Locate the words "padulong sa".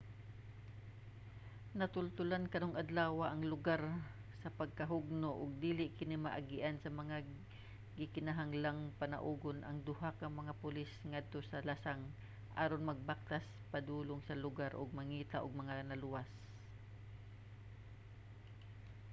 13.73-14.39